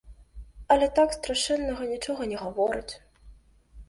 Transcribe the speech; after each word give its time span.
Але 0.75 0.85
так 0.99 1.09
страшэннага 1.17 1.83
нічога 1.91 2.21
не 2.31 2.37
гавораць. 2.45 2.93